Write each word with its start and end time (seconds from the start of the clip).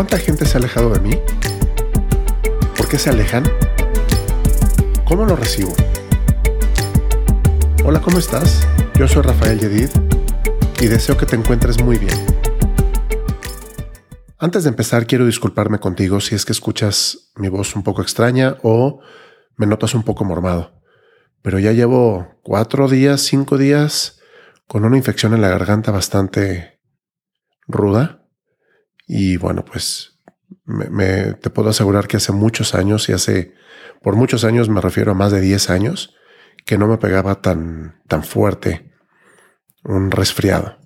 ¿Cuánta 0.00 0.16
gente 0.16 0.46
se 0.46 0.56
ha 0.56 0.60
alejado 0.60 0.88
de 0.88 1.00
mí? 1.00 1.10
¿Por 2.74 2.88
qué 2.88 2.98
se 2.98 3.10
alejan? 3.10 3.44
¿Cómo 5.04 5.26
lo 5.26 5.36
recibo? 5.36 5.74
Hola, 7.84 8.00
¿cómo 8.00 8.18
estás? 8.18 8.66
Yo 8.94 9.06
soy 9.06 9.20
Rafael 9.20 9.60
Yedid 9.60 9.90
y 10.80 10.86
deseo 10.86 11.18
que 11.18 11.26
te 11.26 11.36
encuentres 11.36 11.82
muy 11.84 11.98
bien. 11.98 12.16
Antes 14.38 14.64
de 14.64 14.70
empezar, 14.70 15.06
quiero 15.06 15.26
disculparme 15.26 15.80
contigo 15.80 16.18
si 16.22 16.34
es 16.34 16.46
que 16.46 16.52
escuchas 16.52 17.30
mi 17.36 17.50
voz 17.50 17.76
un 17.76 17.82
poco 17.82 18.00
extraña 18.00 18.56
o 18.62 19.02
me 19.58 19.66
notas 19.66 19.94
un 19.94 20.02
poco 20.02 20.24
mormado. 20.24 20.80
Pero 21.42 21.58
ya 21.58 21.72
llevo 21.72 22.40
cuatro 22.42 22.88
días, 22.88 23.20
cinco 23.20 23.58
días 23.58 24.18
con 24.66 24.86
una 24.86 24.96
infección 24.96 25.34
en 25.34 25.42
la 25.42 25.50
garganta 25.50 25.92
bastante 25.92 26.80
ruda 27.68 28.19
y 29.12 29.38
bueno, 29.38 29.64
pues 29.64 30.20
me, 30.64 31.34
te 31.34 31.50
puedo 31.50 31.70
asegurar 31.70 32.06
que 32.06 32.18
hace 32.18 32.30
muchos 32.30 32.76
años, 32.76 33.08
y 33.08 33.12
hace, 33.12 33.54
por 34.02 34.14
muchos 34.14 34.44
años 34.44 34.68
me 34.68 34.80
refiero 34.80 35.10
a 35.10 35.14
más 35.14 35.32
de 35.32 35.40
10 35.40 35.68
años, 35.68 36.14
que 36.64 36.78
no 36.78 36.86
me 36.86 36.96
pegaba 36.96 37.42
tan, 37.42 38.00
tan 38.06 38.22
fuerte 38.22 38.92
un 39.82 40.12
resfriado. 40.12 40.78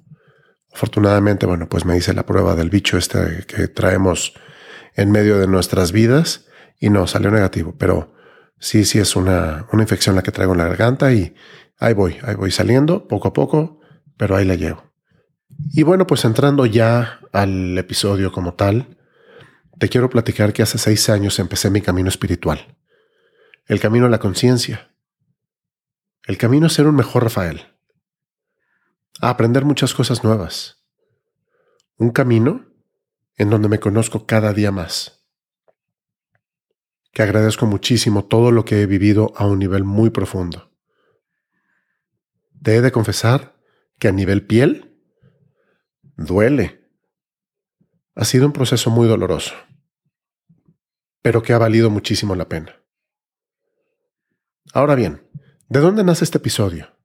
Afortunadamente, 0.73 1.45
bueno, 1.45 1.69
pues 1.69 1.84
me 1.84 1.98
hice 1.98 2.14
la 2.14 2.25
prueba 2.25 2.56
del 2.56 2.70
bicho 2.70 2.97
este 2.97 3.45
que 3.47 3.69
traemos 3.69 4.33
en 4.95 5.11
medio 5.11 5.39
de 5.39 5.47
nuestras 5.47 5.92
vidas 5.92 6.47
y 6.80 6.89
no, 6.89 7.06
salió 7.06 7.30
negativo, 7.30 7.77
pero 7.78 8.14
sí, 8.58 8.86
sí 8.86 9.00
es 9.00 9.17
una, 9.17 9.67
una 9.70 9.83
infección 9.83 10.17
la 10.17 10.22
que 10.22 10.33
traigo 10.33 10.52
en 10.52 10.58
la 10.58 10.69
garganta 10.69 11.12
y 11.12 11.34
ahí 11.78 11.92
voy, 11.92 12.17
ahí 12.22 12.36
voy 12.36 12.52
saliendo 12.52 13.06
poco 13.06 13.28
a 13.28 13.33
poco, 13.34 13.80
pero 14.17 14.34
ahí 14.34 14.47
la 14.47 14.55
llevo. 14.55 14.94
Y 15.48 15.83
bueno, 15.83 16.06
pues 16.06 16.25
entrando 16.25 16.67
ya 16.67 17.20
al 17.33 17.77
episodio 17.78 18.33
como 18.33 18.55
tal, 18.55 18.98
te 19.78 19.89
quiero 19.89 20.09
platicar 20.09 20.53
que 20.53 20.62
hace 20.62 20.78
seis 20.78 21.09
años 21.09 21.39
empecé 21.39 21.70
mi 21.70 21.81
camino 21.81 22.09
espiritual, 22.09 22.77
el 23.67 23.81
camino 23.81 24.06
a 24.06 24.11
la 24.11 24.20
conciencia, 24.20 24.95
el 26.27 26.39
camino 26.39 26.67
a 26.67 26.70
ser 26.70 26.86
un 26.86 26.95
mejor 26.95 27.25
Rafael, 27.25 27.62
a 29.20 29.31
aprender 29.31 29.64
muchas 29.64 29.95
cosas 29.95 30.23
nuevas, 30.25 30.84
un 31.97 32.11
camino 32.11 32.67
en 33.36 33.51
donde 33.51 33.69
me 33.69 33.81
conozco 33.81 34.27
cada 34.27 34.53
día 34.53 34.70
más, 34.70 35.25
que 37.12 37.23
agradezco 37.23 37.67
muchísimo 37.67 38.25
todo 38.25 38.51
lo 38.51 38.64
que 38.64 38.83
he 38.83 38.86
vivido 38.86 39.33
a 39.36 39.47
un 39.47 39.58
nivel 39.58 39.84
muy 39.84 40.11
profundo. 40.11 40.73
Te 42.62 42.77
he 42.77 42.81
de 42.81 42.92
confesar 42.92 43.56
que 43.98 44.08
a 44.08 44.12
nivel 44.12 44.47
piel, 44.47 44.94
duele. 46.17 46.89
Ha 48.15 48.25
sido 48.25 48.47
un 48.47 48.53
proceso 48.53 48.91
muy 48.91 49.09
doloroso, 49.09 49.55
pero 51.23 51.43
que 51.43 51.53
ha 51.53 51.59
valido 51.59 51.91
muchísimo 51.91 52.34
la 52.34 52.48
pena. 52.48 52.81
Ahora 54.73 54.95
bien, 54.95 55.29
¿de 55.69 55.81
dónde 55.81 56.05
nace 56.05 56.25
este 56.25 56.39
episodio? 56.39 56.97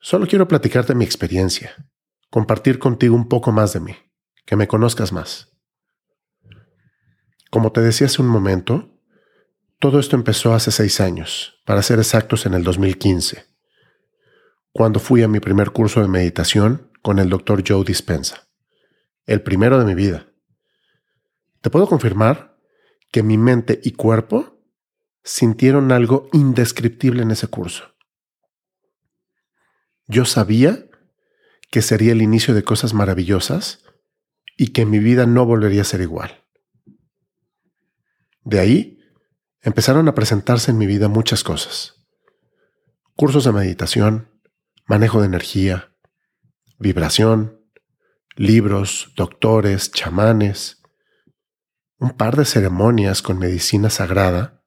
Solo 0.00 0.26
quiero 0.26 0.46
platicarte 0.46 0.94
mi 0.94 1.04
experiencia, 1.04 1.90
compartir 2.30 2.78
contigo 2.78 3.16
un 3.16 3.28
poco 3.28 3.52
más 3.52 3.72
de 3.72 3.80
mí, 3.80 3.96
que 4.46 4.56
me 4.56 4.68
conozcas 4.68 5.12
más. 5.12 5.58
Como 7.50 7.72
te 7.72 7.80
decía 7.80 8.06
hace 8.06 8.22
un 8.22 8.28
momento, 8.28 9.00
todo 9.80 9.98
esto 9.98 10.16
empezó 10.16 10.54
hace 10.54 10.70
seis 10.70 11.00
años, 11.00 11.60
para 11.64 11.82
ser 11.82 11.98
exactos 11.98 12.46
en 12.46 12.54
el 12.54 12.62
2015, 12.62 13.46
cuando 14.72 15.00
fui 15.00 15.22
a 15.22 15.28
mi 15.28 15.40
primer 15.40 15.70
curso 15.70 16.00
de 16.02 16.08
meditación 16.08 16.87
con 17.08 17.18
el 17.18 17.30
doctor 17.30 17.64
Joe 17.66 17.86
Dispensa, 17.86 18.50
el 19.24 19.40
primero 19.40 19.78
de 19.78 19.86
mi 19.86 19.94
vida. 19.94 20.30
Te 21.62 21.70
puedo 21.70 21.88
confirmar 21.88 22.60
que 23.10 23.22
mi 23.22 23.38
mente 23.38 23.80
y 23.82 23.92
cuerpo 23.92 24.62
sintieron 25.24 25.90
algo 25.90 26.28
indescriptible 26.34 27.22
en 27.22 27.30
ese 27.30 27.46
curso. 27.46 27.94
Yo 30.06 30.26
sabía 30.26 30.84
que 31.70 31.80
sería 31.80 32.12
el 32.12 32.20
inicio 32.20 32.52
de 32.52 32.62
cosas 32.62 32.92
maravillosas 32.92 33.84
y 34.58 34.74
que 34.74 34.84
mi 34.84 34.98
vida 34.98 35.24
no 35.24 35.46
volvería 35.46 35.80
a 35.80 35.86
ser 35.86 36.02
igual. 36.02 36.44
De 38.42 38.60
ahí 38.60 38.98
empezaron 39.62 40.08
a 40.08 40.14
presentarse 40.14 40.72
en 40.72 40.76
mi 40.76 40.84
vida 40.86 41.08
muchas 41.08 41.42
cosas. 41.42 42.06
Cursos 43.16 43.44
de 43.44 43.52
meditación, 43.52 44.28
manejo 44.84 45.20
de 45.22 45.26
energía, 45.28 45.94
vibración, 46.78 47.60
libros, 48.36 49.12
doctores, 49.16 49.90
chamanes, 49.90 50.80
un 51.98 52.10
par 52.10 52.36
de 52.36 52.44
ceremonias 52.44 53.22
con 53.22 53.38
medicina 53.38 53.90
sagrada. 53.90 54.62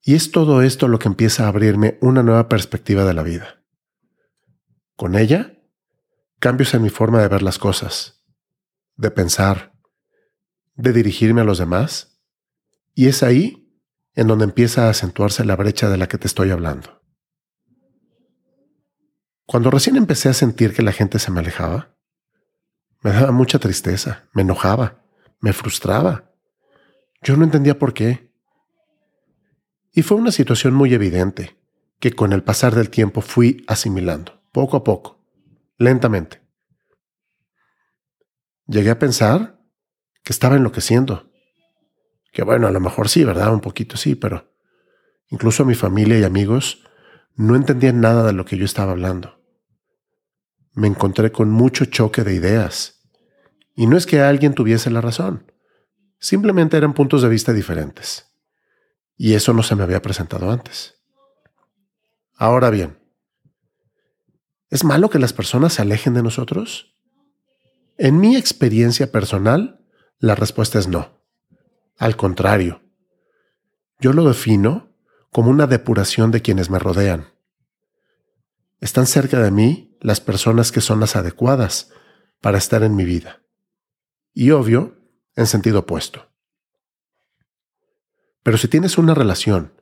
Y 0.00 0.14
es 0.14 0.32
todo 0.32 0.62
esto 0.62 0.88
lo 0.88 0.98
que 0.98 1.08
empieza 1.08 1.44
a 1.44 1.48
abrirme 1.48 1.98
una 2.00 2.22
nueva 2.22 2.48
perspectiva 2.48 3.04
de 3.04 3.14
la 3.14 3.22
vida. 3.22 3.62
Con 4.96 5.16
ella, 5.16 5.58
cambios 6.38 6.74
en 6.74 6.82
mi 6.82 6.90
forma 6.90 7.20
de 7.20 7.28
ver 7.28 7.42
las 7.42 7.58
cosas, 7.58 8.24
de 8.96 9.10
pensar, 9.10 9.72
de 10.74 10.92
dirigirme 10.92 11.42
a 11.42 11.44
los 11.44 11.58
demás, 11.58 12.20
y 12.94 13.08
es 13.08 13.22
ahí 13.22 13.78
en 14.14 14.26
donde 14.26 14.44
empieza 14.44 14.86
a 14.86 14.90
acentuarse 14.90 15.44
la 15.44 15.56
brecha 15.56 15.88
de 15.88 15.98
la 15.98 16.08
que 16.08 16.18
te 16.18 16.26
estoy 16.26 16.50
hablando. 16.50 17.01
Cuando 19.46 19.70
recién 19.70 19.96
empecé 19.96 20.28
a 20.28 20.34
sentir 20.34 20.72
que 20.72 20.82
la 20.82 20.92
gente 20.92 21.18
se 21.18 21.30
me 21.30 21.40
alejaba, 21.40 21.96
me 23.02 23.10
daba 23.12 23.32
mucha 23.32 23.58
tristeza, 23.58 24.28
me 24.32 24.42
enojaba, 24.42 25.02
me 25.40 25.52
frustraba. 25.52 26.30
Yo 27.22 27.36
no 27.36 27.44
entendía 27.44 27.78
por 27.78 27.92
qué. 27.92 28.32
Y 29.92 30.02
fue 30.02 30.16
una 30.16 30.32
situación 30.32 30.74
muy 30.74 30.94
evidente 30.94 31.58
que 31.98 32.12
con 32.12 32.32
el 32.32 32.42
pasar 32.42 32.74
del 32.74 32.90
tiempo 32.90 33.20
fui 33.20 33.64
asimilando, 33.66 34.42
poco 34.52 34.76
a 34.76 34.84
poco, 34.84 35.24
lentamente. 35.76 36.40
Llegué 38.66 38.90
a 38.90 38.98
pensar 38.98 39.60
que 40.22 40.32
estaba 40.32 40.56
enloqueciendo. 40.56 41.30
Que 42.32 42.42
bueno, 42.42 42.66
a 42.66 42.70
lo 42.70 42.80
mejor 42.80 43.08
sí, 43.08 43.24
¿verdad? 43.24 43.52
Un 43.52 43.60
poquito 43.60 43.96
sí, 43.96 44.14
pero 44.14 44.52
incluso 45.28 45.64
mi 45.64 45.74
familia 45.74 46.18
y 46.18 46.24
amigos 46.24 46.84
no 47.34 47.56
entendían 47.56 48.00
nada 48.00 48.24
de 48.24 48.32
lo 48.32 48.44
que 48.44 48.56
yo 48.56 48.64
estaba 48.64 48.92
hablando. 48.92 49.40
Me 50.74 50.88
encontré 50.88 51.32
con 51.32 51.50
mucho 51.50 51.84
choque 51.86 52.24
de 52.24 52.34
ideas. 52.34 53.02
Y 53.74 53.86
no 53.86 53.96
es 53.96 54.06
que 54.06 54.20
alguien 54.20 54.54
tuviese 54.54 54.90
la 54.90 55.00
razón, 55.00 55.50
simplemente 56.18 56.76
eran 56.76 56.92
puntos 56.92 57.22
de 57.22 57.28
vista 57.28 57.52
diferentes. 57.52 58.26
Y 59.16 59.34
eso 59.34 59.54
no 59.54 59.62
se 59.62 59.76
me 59.76 59.82
había 59.82 60.02
presentado 60.02 60.50
antes. 60.50 61.02
Ahora 62.34 62.70
bien, 62.70 62.98
¿es 64.68 64.84
malo 64.84 65.08
que 65.10 65.18
las 65.18 65.32
personas 65.32 65.74
se 65.74 65.82
alejen 65.82 66.14
de 66.14 66.22
nosotros? 66.22 66.96
En 67.96 68.20
mi 68.20 68.36
experiencia 68.36 69.10
personal, 69.10 69.84
la 70.18 70.34
respuesta 70.34 70.78
es 70.78 70.88
no. 70.88 71.22
Al 71.98 72.16
contrario, 72.16 72.82
yo 74.00 74.12
lo 74.12 74.24
defino 74.24 74.91
como 75.32 75.50
una 75.50 75.66
depuración 75.66 76.30
de 76.30 76.42
quienes 76.42 76.68
me 76.68 76.78
rodean. 76.78 77.32
Están 78.80 79.06
cerca 79.06 79.40
de 79.40 79.50
mí 79.50 79.96
las 80.00 80.20
personas 80.20 80.70
que 80.70 80.82
son 80.82 81.00
las 81.00 81.16
adecuadas 81.16 81.90
para 82.40 82.58
estar 82.58 82.82
en 82.82 82.94
mi 82.94 83.04
vida. 83.04 83.42
Y 84.34 84.50
obvio, 84.50 84.98
en 85.34 85.46
sentido 85.46 85.80
opuesto. 85.80 86.30
Pero 88.42 88.58
si 88.58 88.68
tienes 88.68 88.98
una 88.98 89.14
relación 89.14 89.72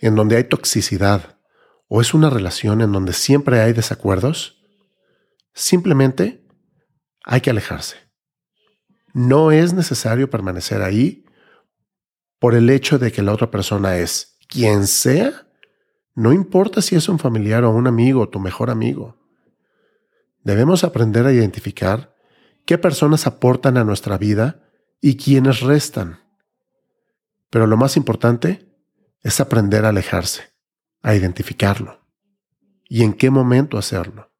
en 0.00 0.14
donde 0.14 0.36
hay 0.36 0.44
toxicidad 0.44 1.38
o 1.88 2.00
es 2.00 2.14
una 2.14 2.30
relación 2.30 2.80
en 2.80 2.92
donde 2.92 3.12
siempre 3.12 3.60
hay 3.60 3.72
desacuerdos, 3.72 4.62
simplemente 5.52 6.46
hay 7.24 7.40
que 7.40 7.50
alejarse. 7.50 7.96
No 9.14 9.50
es 9.50 9.72
necesario 9.72 10.30
permanecer 10.30 10.82
ahí 10.82 11.24
por 12.38 12.54
el 12.54 12.70
hecho 12.70 13.00
de 13.00 13.10
que 13.10 13.22
la 13.22 13.32
otra 13.32 13.50
persona 13.50 13.96
es 13.96 14.29
quien 14.50 14.86
sea 14.86 15.46
no 16.14 16.32
importa 16.34 16.82
si 16.82 16.96
es 16.96 17.08
un 17.08 17.18
familiar 17.18 17.64
o 17.64 17.70
un 17.70 17.86
amigo 17.86 18.28
tu 18.28 18.40
mejor 18.40 18.68
amigo. 18.68 19.16
Debemos 20.42 20.84
aprender 20.84 21.24
a 21.24 21.32
identificar 21.32 22.14
qué 22.66 22.76
personas 22.76 23.26
aportan 23.26 23.78
a 23.78 23.84
nuestra 23.84 24.18
vida 24.18 24.68
y 25.00 25.16
quiénes 25.16 25.60
restan. 25.60 26.20
Pero 27.48 27.66
lo 27.66 27.76
más 27.76 27.96
importante 27.96 28.68
es 29.22 29.40
aprender 29.40 29.84
a 29.84 29.90
alejarse, 29.90 30.42
a 31.02 31.14
identificarlo 31.14 32.00
y 32.88 33.02
en 33.04 33.14
qué 33.14 33.30
momento 33.30 33.78
hacerlo. 33.78 34.30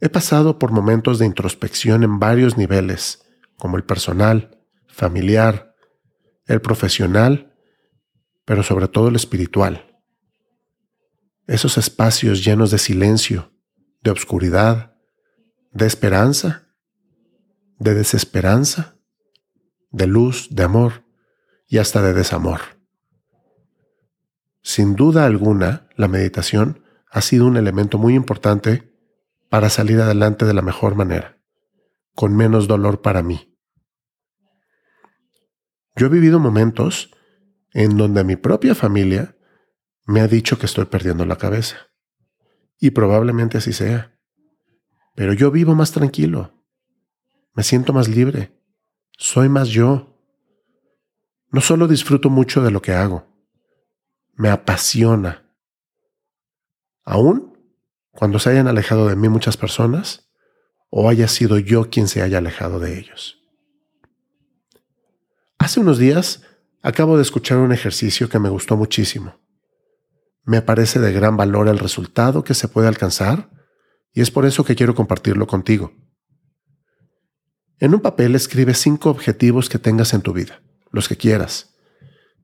He 0.00 0.08
pasado 0.08 0.58
por 0.58 0.72
momentos 0.72 1.18
de 1.18 1.26
introspección 1.26 2.02
en 2.02 2.18
varios 2.18 2.56
niveles, 2.56 3.22
como 3.56 3.76
el 3.76 3.84
personal, 3.84 4.58
familiar, 4.86 5.74
el 6.46 6.60
profesional 6.60 7.49
pero 8.50 8.64
sobre 8.64 8.88
todo 8.88 9.06
el 9.06 9.14
espiritual. 9.14 10.02
Esos 11.46 11.78
espacios 11.78 12.44
llenos 12.44 12.72
de 12.72 12.78
silencio, 12.78 13.52
de 14.02 14.10
obscuridad, 14.10 14.96
de 15.70 15.86
esperanza, 15.86 16.66
de 17.78 17.94
desesperanza, 17.94 18.96
de 19.92 20.08
luz, 20.08 20.48
de 20.50 20.64
amor 20.64 21.04
y 21.68 21.78
hasta 21.78 22.02
de 22.02 22.12
desamor. 22.12 22.60
Sin 24.62 24.96
duda 24.96 25.26
alguna, 25.26 25.88
la 25.94 26.08
meditación 26.08 26.84
ha 27.08 27.20
sido 27.20 27.46
un 27.46 27.56
elemento 27.56 27.98
muy 27.98 28.16
importante 28.16 28.92
para 29.48 29.70
salir 29.70 30.00
adelante 30.00 30.44
de 30.44 30.54
la 30.54 30.62
mejor 30.62 30.96
manera, 30.96 31.38
con 32.16 32.34
menos 32.34 32.66
dolor 32.66 33.00
para 33.00 33.22
mí. 33.22 33.56
Yo 35.94 36.06
he 36.06 36.10
vivido 36.10 36.40
momentos 36.40 37.12
en 37.72 37.96
donde 37.96 38.24
mi 38.24 38.36
propia 38.36 38.74
familia 38.74 39.36
me 40.06 40.20
ha 40.20 40.28
dicho 40.28 40.58
que 40.58 40.66
estoy 40.66 40.86
perdiendo 40.86 41.24
la 41.24 41.36
cabeza. 41.36 41.76
Y 42.78 42.90
probablemente 42.90 43.58
así 43.58 43.72
sea. 43.72 44.18
Pero 45.14 45.32
yo 45.32 45.50
vivo 45.50 45.74
más 45.74 45.92
tranquilo. 45.92 46.64
Me 47.54 47.62
siento 47.62 47.92
más 47.92 48.08
libre. 48.08 48.52
Soy 49.18 49.48
más 49.48 49.68
yo. 49.68 50.16
No 51.50 51.60
solo 51.60 51.88
disfruto 51.88 52.30
mucho 52.30 52.62
de 52.62 52.70
lo 52.70 52.80
que 52.80 52.92
hago, 52.92 53.26
me 54.34 54.48
apasiona. 54.48 55.44
Aún 57.04 57.58
cuando 58.10 58.38
se 58.38 58.50
hayan 58.50 58.68
alejado 58.68 59.08
de 59.08 59.16
mí 59.16 59.28
muchas 59.28 59.56
personas 59.56 60.30
o 60.90 61.08
haya 61.08 61.28
sido 61.28 61.58
yo 61.58 61.90
quien 61.90 62.08
se 62.08 62.22
haya 62.22 62.38
alejado 62.38 62.78
de 62.78 62.98
ellos. 62.98 63.38
Hace 65.58 65.80
unos 65.80 65.98
días 65.98 66.42
acabo 66.82 67.16
de 67.16 67.22
escuchar 67.22 67.58
un 67.58 67.72
ejercicio 67.72 68.28
que 68.28 68.38
me 68.38 68.48
gustó 68.48 68.76
muchísimo. 68.76 69.40
Me 70.44 70.62
parece 70.62 70.98
de 70.98 71.12
gran 71.12 71.36
valor 71.36 71.68
el 71.68 71.78
resultado 71.78 72.44
que 72.44 72.54
se 72.54 72.68
puede 72.68 72.88
alcanzar 72.88 73.50
y 74.12 74.20
es 74.20 74.30
por 74.30 74.46
eso 74.46 74.64
que 74.64 74.74
quiero 74.74 74.94
compartirlo 74.94 75.46
contigo. 75.46 75.92
En 77.78 77.94
un 77.94 78.00
papel 78.00 78.34
escribe 78.34 78.74
cinco 78.74 79.10
objetivos 79.10 79.68
que 79.68 79.78
tengas 79.78 80.12
en 80.12 80.20
tu 80.20 80.32
vida, 80.32 80.62
los 80.90 81.08
que 81.08 81.16
quieras, 81.16 81.74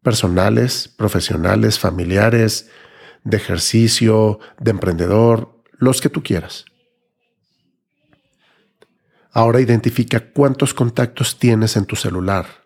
personales, 0.03 0.89
profesionales, 0.89 1.79
familiares, 1.79 2.71
de 3.25 3.37
ejercicio, 3.37 4.39
de 4.61 4.71
emprendedor, 4.71 5.63
los 5.73 6.01
que 6.01 6.09
tú 6.09 6.23
quieras. 6.23 6.65
Ahora 9.33 9.61
identifica 9.61 10.33
cuántos 10.33 10.73
contactos 10.73 11.39
tienes 11.39 11.77
en 11.77 11.85
tu 11.85 11.97
celular. 11.97 12.66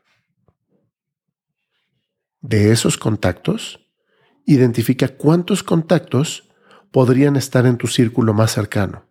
De 2.50 2.72
esos 2.72 2.98
contactos, 2.98 3.78
identifica 4.44 5.06
cuántos 5.06 5.62
contactos 5.62 6.50
podrían 6.90 7.36
estar 7.36 7.64
en 7.64 7.76
tu 7.76 7.86
círculo 7.86 8.34
más 8.34 8.50
cercano. 8.50 9.06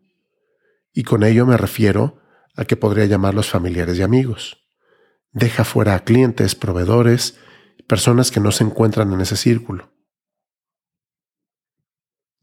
Y 0.93 1.03
con 1.03 1.23
ello 1.23 1.45
me 1.45 1.55
refiero 1.55 2.21
a 2.57 2.65
que 2.65 2.75
podría 2.75 3.05
llamarlos 3.05 3.49
familiares 3.49 3.97
y 3.97 4.01
amigos. 4.01 4.67
Deja 5.31 5.63
fuera 5.63 5.95
a 5.95 6.03
clientes, 6.03 6.53
proveedores, 6.53 7.39
personas 7.87 8.29
que 8.29 8.41
no 8.41 8.51
se 8.51 8.65
encuentran 8.65 9.13
en 9.13 9.21
ese 9.21 9.37
círculo. 9.37 9.93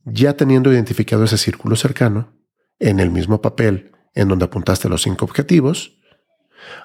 Ya 0.07 0.35
teniendo 0.35 0.73
identificado 0.73 1.25
ese 1.25 1.37
círculo 1.37 1.77
cercano, 1.77 2.41
en 2.79 3.01
el 3.01 3.11
mismo 3.11 3.43
papel 3.43 3.93
en 4.15 4.29
donde 4.29 4.47
apuntaste 4.47 4.89
los 4.89 5.03
cinco 5.03 5.27
objetivos, 5.27 5.99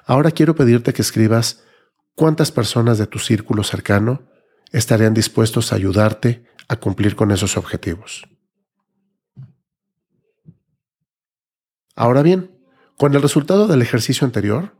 ahora 0.04 0.32
quiero 0.32 0.54
pedirte 0.54 0.92
que 0.92 1.00
escribas 1.00 1.64
cuántas 2.14 2.52
personas 2.52 2.98
de 2.98 3.06
tu 3.06 3.18
círculo 3.18 3.62
cercano 3.62 4.28
estarían 4.70 5.14
dispuestos 5.14 5.72
a 5.72 5.76
ayudarte 5.76 6.44
a 6.68 6.76
cumplir 6.76 7.16
con 7.16 7.30
esos 7.30 7.56
objetivos. 7.56 8.26
Ahora 11.94 12.22
bien, 12.22 12.58
con 12.96 13.14
el 13.14 13.22
resultado 13.22 13.66
del 13.66 13.82
ejercicio 13.82 14.24
anterior, 14.24 14.74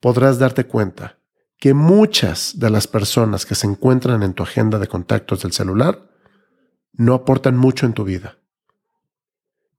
podrás 0.00 0.38
darte 0.38 0.66
cuenta 0.66 1.18
que 1.58 1.74
muchas 1.74 2.58
de 2.58 2.70
las 2.70 2.88
personas 2.88 3.46
que 3.46 3.54
se 3.54 3.68
encuentran 3.68 4.22
en 4.24 4.34
tu 4.34 4.42
agenda 4.42 4.78
de 4.78 4.88
contactos 4.88 5.42
del 5.42 5.52
celular 5.52 6.10
no 6.92 7.14
aportan 7.14 7.56
mucho 7.56 7.86
en 7.86 7.92
tu 7.92 8.04
vida. 8.04 8.38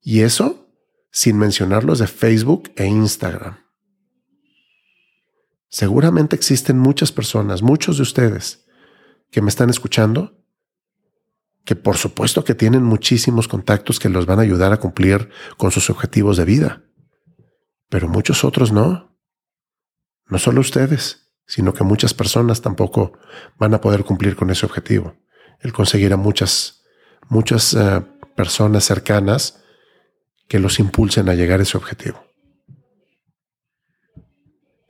Y 0.02 0.22
eso 0.22 0.70
sin 1.12 1.38
mencionar 1.38 1.84
los 1.84 2.00
de 2.00 2.08
Facebook 2.08 2.72
e 2.76 2.86
Instagram. 2.86 3.63
Seguramente 5.74 6.36
existen 6.36 6.78
muchas 6.78 7.12
personas, 7.12 7.64
muchos 7.64 7.98
de 7.98 8.04
ustedes, 8.04 8.64
que 9.32 9.42
me 9.42 9.50
están 9.50 9.72
escuchando, 9.72 10.40
que 11.66 11.76
por 11.76 11.98
supuesto 11.98 12.44
que 12.44 12.54
tienen 12.54 12.84
muchísimos 12.84 13.48
contactos 13.48 14.00
que 14.00 14.08
los 14.08 14.28
van 14.28 14.38
a 14.38 14.44
ayudar 14.44 14.72
a 14.72 14.80
cumplir 14.80 15.32
con 15.58 15.72
sus 15.72 15.90
objetivos 15.90 16.38
de 16.38 16.46
vida, 16.46 16.84
pero 17.90 18.08
muchos 18.08 18.44
otros 18.44 18.72
no. 18.72 19.18
No 20.28 20.38
solo 20.38 20.62
ustedes, 20.62 21.34
sino 21.48 21.74
que 21.74 21.84
muchas 21.84 22.14
personas 22.14 22.62
tampoco 22.62 23.18
van 23.58 23.74
a 23.74 23.82
poder 23.82 24.04
cumplir 24.04 24.36
con 24.36 24.52
ese 24.52 24.68
objetivo, 24.68 25.16
el 25.60 25.74
conseguir 25.74 26.14
a 26.14 26.18
muchas, 26.18 26.84
muchas 27.30 27.74
eh, 27.74 28.00
personas 28.36 28.84
cercanas 28.84 29.64
que 30.48 30.60
los 30.60 30.78
impulsen 30.78 31.30
a 31.30 31.34
llegar 31.34 31.62
a 31.62 31.64
ese 31.64 31.78
objetivo. 31.78 32.33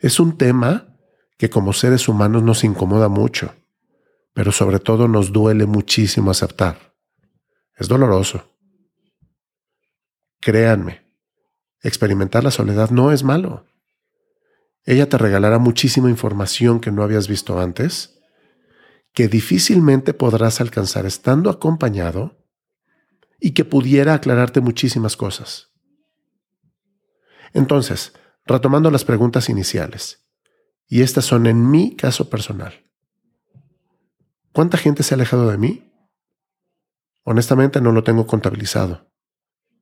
Es 0.04 0.20
un 0.20 0.38
tema 0.38 0.96
que 1.40 1.50
como 1.50 1.74
seres 1.74 2.08
humanos 2.08 2.44
nos 2.44 2.64
incomoda 2.64 3.10
mucho 3.10 3.56
pero 4.34 4.52
sobre 4.52 4.80
todo 4.80 5.08
nos 5.08 5.32
duele 5.32 5.66
muchísimo 5.66 6.32
aceptar. 6.32 6.96
Es 7.76 7.88
doloroso. 7.88 8.50
Créanme, 10.40 11.06
experimentar 11.82 12.44
la 12.44 12.52
soledad 12.52 12.90
no 12.90 13.12
es 13.12 13.24
malo. 13.24 13.66
Ella 14.86 15.08
te 15.08 15.18
regalará 15.18 15.60
muchísima 15.60 16.10
información 16.10 16.82
que 16.82 16.92
no 16.92 17.04
habías 17.04 17.28
visto 17.28 17.60
antes, 17.60 18.20
que 19.14 19.28
difícilmente 19.28 20.14
podrás 20.14 20.60
alcanzar 20.60 21.06
estando 21.06 21.50
acompañado 21.50 22.44
y 23.40 23.52
que 23.52 23.64
pudiera 23.64 24.16
aclararte 24.16 24.60
muchísimas 24.60 25.16
cosas. 25.16 25.72
Entonces, 27.54 28.14
retomando 28.46 28.92
las 28.92 29.06
preguntas 29.06 29.50
iniciales, 29.50 30.28
y 30.88 31.02
estas 31.02 31.26
son 31.26 31.48
en 31.48 31.70
mi 31.70 31.96
caso 31.96 32.30
personal. 32.30 32.86
¿Cuánta 34.52 34.78
gente 34.78 35.04
se 35.04 35.14
ha 35.14 35.18
alejado 35.18 35.50
de 35.50 35.58
mí? 35.58 35.92
Honestamente 37.24 37.82
no 37.82 37.92
lo 37.92 38.04
tengo 38.04 38.28
contabilizado, 38.28 39.10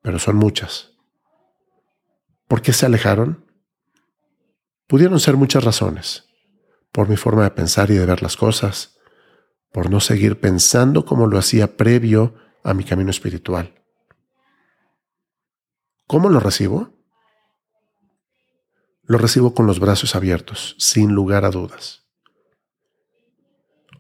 pero 0.01 0.19
son 0.19 0.37
muchas. 0.37 0.91
¿Por 2.47 2.61
qué 2.61 2.71
se 2.71 2.85
alejaron? 2.85 3.45
Pudieron 4.87 5.19
ser 5.19 5.37
muchas 5.37 5.63
razones. 5.63 6.25
Por 6.91 7.07
mi 7.07 7.15
forma 7.15 7.43
de 7.43 7.51
pensar 7.51 7.89
y 7.89 7.95
de 7.95 8.05
ver 8.05 8.21
las 8.21 8.35
cosas, 8.35 8.97
por 9.71 9.89
no 9.89 10.01
seguir 10.01 10.39
pensando 10.39 11.05
como 11.05 11.27
lo 11.27 11.37
hacía 11.37 11.77
previo 11.77 12.35
a 12.63 12.73
mi 12.73 12.83
camino 12.83 13.09
espiritual. 13.09 13.81
¿Cómo 16.07 16.29
lo 16.29 16.41
recibo? 16.41 17.00
Lo 19.11 19.17
recibo 19.17 19.53
con 19.53 19.67
los 19.67 19.81
brazos 19.81 20.15
abiertos, 20.15 20.73
sin 20.79 21.11
lugar 21.11 21.43
a 21.43 21.49
dudas. 21.49 22.05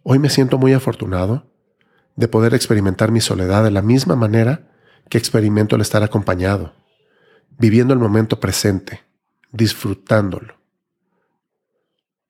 Hoy 0.03 0.19
me 0.19 0.29
siento 0.29 0.57
muy 0.57 0.71
afortunado 0.71 1.51
de 2.15 2.29
poder 2.29 2.53
experimentar 2.53 3.11
mi 3.11 3.19
soledad 3.19 3.65
de 3.65 3.71
la 3.71 3.81
misma 3.81 4.15
manera 4.15 4.71
que 5.09 5.17
experimento 5.17 5.75
el 5.75 5.81
estar 5.81 6.01
acompañado, 6.01 6.75
viviendo 7.59 7.93
el 7.93 7.99
momento 7.99 8.39
presente, 8.39 9.01
disfrutándolo. 9.51 10.55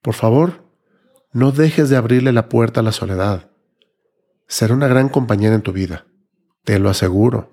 Por 0.01 0.15
favor, 0.15 0.65
no 1.33 1.51
dejes 1.51 1.87
de 1.87 1.97
abrirle 1.97 2.31
la 2.31 2.49
puerta 2.49 2.79
a 2.79 2.83
la 2.83 2.93
soledad. 2.93 3.51
Será 4.47 4.73
una 4.73 4.87
gran 4.87 5.07
compañera 5.07 5.53
en 5.53 5.61
tu 5.61 5.71
vida, 5.71 6.07
te 6.63 6.79
lo 6.79 6.89
aseguro. 6.89 7.51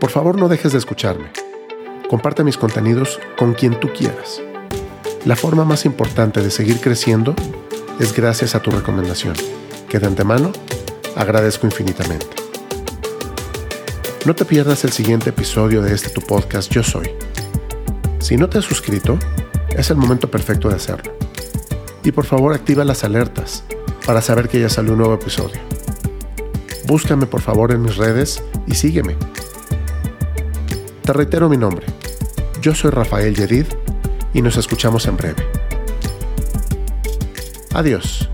Por 0.00 0.10
favor, 0.10 0.36
no 0.36 0.48
dejes 0.48 0.72
de 0.72 0.78
escucharme. 0.78 1.30
Comparte 2.10 2.42
mis 2.42 2.56
contenidos 2.56 3.20
con 3.38 3.54
quien 3.54 3.78
tú 3.78 3.92
quieras. 3.96 4.42
La 5.24 5.36
forma 5.36 5.64
más 5.64 5.84
importante 5.84 6.42
de 6.42 6.50
seguir 6.50 6.80
creciendo 6.80 7.36
es 8.00 8.12
gracias 8.12 8.56
a 8.56 8.60
tu 8.60 8.72
recomendación, 8.72 9.34
que 9.88 10.00
de 10.00 10.08
antemano 10.08 10.50
agradezco 11.14 11.68
infinitamente. 11.68 12.26
No 14.26 14.34
te 14.34 14.44
pierdas 14.44 14.82
el 14.82 14.90
siguiente 14.90 15.30
episodio 15.30 15.82
de 15.82 15.94
este 15.94 16.08
tu 16.08 16.20
podcast 16.20 16.72
Yo 16.72 16.82
Soy. 16.82 17.12
Si 18.18 18.36
no 18.36 18.48
te 18.48 18.58
has 18.58 18.64
suscrito, 18.64 19.16
es 19.68 19.90
el 19.90 19.96
momento 19.96 20.28
perfecto 20.28 20.68
de 20.68 20.74
hacerlo. 20.74 21.12
Y 22.02 22.10
por 22.10 22.26
favor 22.26 22.52
activa 22.52 22.84
las 22.84 23.04
alertas 23.04 23.62
para 24.04 24.20
saber 24.20 24.48
que 24.48 24.58
ya 24.58 24.68
salió 24.68 24.94
un 24.94 24.98
nuevo 24.98 25.14
episodio. 25.14 25.60
Búscame 26.88 27.26
por 27.26 27.40
favor 27.40 27.70
en 27.70 27.82
mis 27.82 27.96
redes 27.98 28.42
y 28.66 28.74
sígueme. 28.74 29.16
Te 31.04 31.12
reitero 31.12 31.48
mi 31.48 31.56
nombre. 31.56 31.99
Yo 32.60 32.74
soy 32.74 32.90
Rafael 32.90 33.34
Yedid 33.34 33.66
y 34.34 34.42
nos 34.42 34.58
escuchamos 34.58 35.06
en 35.06 35.16
breve. 35.16 35.46
Adiós. 37.72 38.29